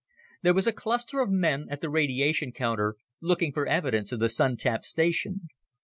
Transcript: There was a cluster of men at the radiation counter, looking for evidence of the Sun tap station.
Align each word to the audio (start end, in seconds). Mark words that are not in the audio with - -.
There 0.41 0.55
was 0.55 0.65
a 0.65 0.73
cluster 0.73 1.19
of 1.19 1.29
men 1.29 1.67
at 1.69 1.81
the 1.81 1.87
radiation 1.91 2.51
counter, 2.53 2.95
looking 3.21 3.53
for 3.53 3.67
evidence 3.67 4.11
of 4.11 4.17
the 4.17 4.29
Sun 4.29 4.57
tap 4.57 4.83
station. 4.83 5.41